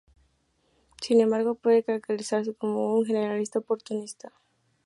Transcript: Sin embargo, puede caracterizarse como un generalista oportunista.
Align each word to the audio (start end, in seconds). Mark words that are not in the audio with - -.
Sin 0.99 1.21
embargo, 1.21 1.53
puede 1.53 1.83
caracterizarse 1.83 2.55
como 2.55 2.95
un 2.97 3.05
generalista 3.05 3.59
oportunista. 3.59 4.31